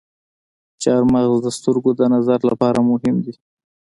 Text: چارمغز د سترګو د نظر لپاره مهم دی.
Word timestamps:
چارمغز 0.81 1.39
د 1.43 1.47
سترګو 1.57 1.91
د 1.99 2.01
نظر 2.13 2.39
لپاره 2.49 2.79
مهم 2.91 3.15
دی. 3.25 3.33